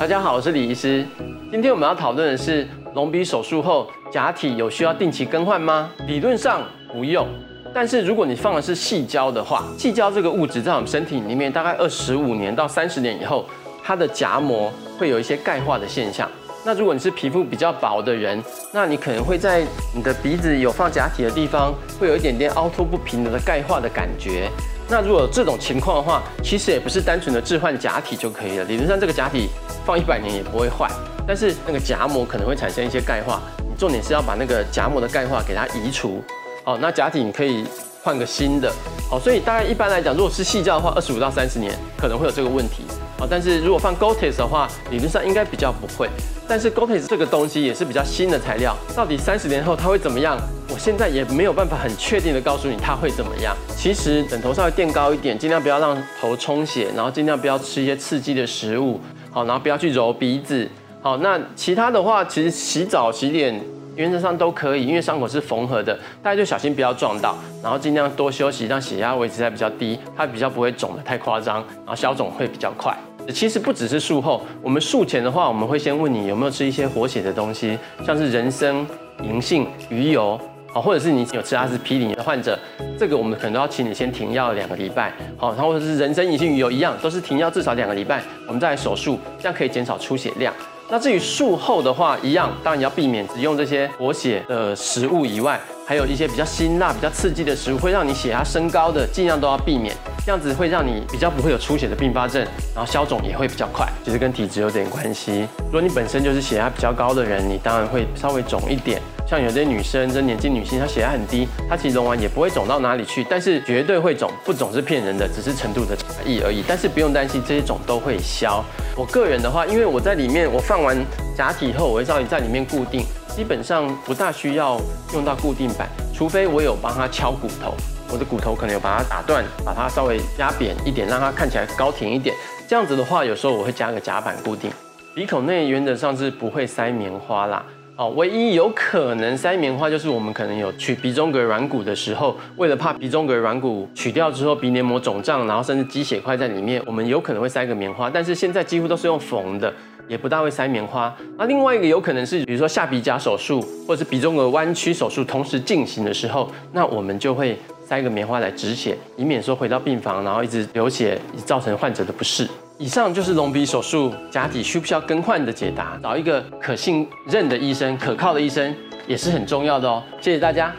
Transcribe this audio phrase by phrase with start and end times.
[0.00, 1.04] 大家好，我是李医师。
[1.50, 5.90] 今天我们要讨论的是隆鼻手术后假体有需要定期更换吗？
[6.06, 7.28] 理论上不用，
[7.74, 13.44] 但是如果你放的是细胶的话，细胶这个物质在我们身体里面大概二十五年到三十年以后，
[13.84, 16.26] 它的夹膜会有一些钙化的现象。
[16.64, 24.48] 那如果你是皮肤比较薄的人，那你可能会在你的鼻子有放假体的地方，会有一点点凹凸不平的钙化的感觉。
[24.90, 28.64] 那如果这种情况的话，其实也不是单纯的置换假体就可以了。
[28.64, 29.48] 理论上这个假体
[29.86, 30.90] 放一百年也不会坏，
[31.24, 33.40] 但是那个夹膜可能会产生一些钙化。
[33.58, 36.20] 你重点是要把那个夹膜的钙化给它移除。
[36.64, 37.64] 好，那假体你可以
[38.02, 38.72] 换个新的。
[39.08, 42.82] 好，所以大概一般来讲，如果是细胶的话，二十五到三十年可能会有这个问题。
[43.20, 46.08] 啊，但是如果放 Gotex 的话，理论上应该比较不会。
[46.48, 50.36] 但是 Gotex 这个东西也是比较新的材料，到底三十年后它会怎么样？
[50.68, 53.54] 我现在也没有办法很确定的告诉你它会怎么样。
[53.76, 58.98] 其实等头稍微垫高一点，尽量不要让头充血，然后尽量不要吃一些刺激的食物，
[59.30, 60.68] 好，然后不要去揉鼻子，
[61.02, 63.60] 好，那其他的话，其实洗澡洗脸
[63.94, 72.96] 原则上都可以，因为伤口是缝合的，大家就小心不要撞到，然后尽量多休息，让血压维持在比较低，它比较不会肿的太夸张，然后消肿会比较快。
[73.30, 78.86] 其实不只是术后，我们术前的话，我们会先问你有没有吃一些活血的东西，像是人参、
[79.22, 80.40] 银杏、鱼油，
[80.72, 82.58] 啊，或者是你有吃阿司匹林的患者，
[82.98, 90.52] 这个我们可能都要请你先停药两个礼拜，好，然后或者是人参、银杏、鱼油一样，都是停药至少两个礼拜，我们再来手术，这样可以减少出血量。
[90.92, 99.94] 那至于术后的话，一样，当然要避免只用这些活血的食物以外，还有一些比较辛辣、比较刺激的食物，会让你血压升高的，尽量都要避免。
[100.26, 105.46] 这样子会让你比较不会有出血的并发症，然后消肿也会比较快，其实跟体质有点关系。
[105.66, 109.00] 如果你本身就是血压比较高的人，你当然会稍微肿一点。
[109.30, 116.64] 像有些女生，这年轻女性，她血压很低，她其实隆完也不会肿到哪里去，但是绝对会肿，不肿是骗人的，只是程度的差异而已。
[116.66, 118.64] 但是不用担心，这些肿都会消。
[118.96, 120.98] 我个人的话，因为我在里面，我放完
[121.36, 124.80] 假体后，我会稍微在里面固定，基本上不大需要
[125.14, 127.72] 用到固定板，除非我有帮她敲骨头。
[128.12, 132.34] 我的骨头可能有把它打断，把它稍微压扁一点，让它看起来高挺一点。
[132.66, 134.72] 这样子的话，有时候我会加个夹板固定。
[135.14, 137.64] 鼻孔内原则上是不会塞棉花啦。
[138.00, 148.08] 哦，唯一有可能塞棉花就是我们可能有取鼻中隔软骨的时候，为了怕鼻中隔软骨取掉之后鼻黏膜肿胀，然后甚至积血块在里面，我们有可能会塞个棉花。
[148.08, 149.70] 但是现在几乎都是用缝的，
[150.08, 151.14] 也不大会塞棉花。
[151.36, 157.58] 那另外一个有可能是，比如说下鼻甲手术或者是鼻中隔弯曲手术同时进行的时候，那我们就会。
[157.90, 162.48] 塞一个棉花来止血，以免说回到病房，然后一直流血，造成患者的不适。
[162.78, 165.98] 以上就是隆鼻手术假体需不需要更换的解答。
[166.00, 168.72] 找一个可信任的医生、可靠的医生
[169.08, 170.00] 也是很重要的哦。
[170.20, 170.72] 谢谢大家。